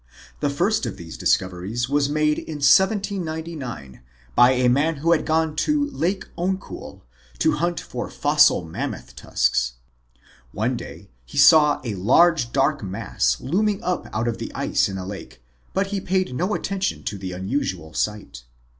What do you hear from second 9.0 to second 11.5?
tusks. One day he